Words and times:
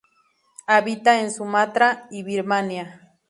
Habita 0.65 1.21
en 1.21 1.29
Sumatra 1.29 2.07
y 2.09 2.23
Birmania. 2.23 3.13